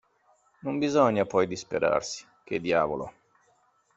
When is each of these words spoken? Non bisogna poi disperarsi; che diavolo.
Non 0.63 0.79
bisogna 0.79 1.25
poi 1.25 1.45
disperarsi; 1.45 2.25
che 2.43 2.59
diavolo. 2.59 3.13